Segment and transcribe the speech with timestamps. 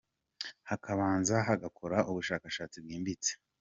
[0.69, 3.31] hakabanza hagakora ubushashatsi bwimbitse